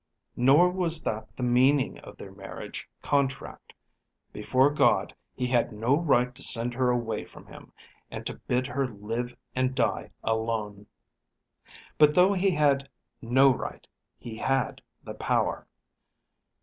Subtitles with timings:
[0.35, 3.71] Nor was that the meaning of their marriage contract.
[4.33, 7.71] Before God he had no right to send her away from him,
[8.09, 10.87] and to bid her live and die alone.
[11.99, 12.89] But though he had
[13.21, 13.85] no right
[14.17, 15.67] he had the power.